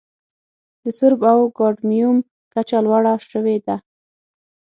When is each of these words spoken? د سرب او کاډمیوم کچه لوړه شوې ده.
د 0.83 0.85
سرب 0.97 1.21
او 1.33 1.39
کاډمیوم 1.57 2.17
کچه 2.53 2.79
لوړه 2.85 3.13
شوې 3.29 3.57
ده. 3.65 3.75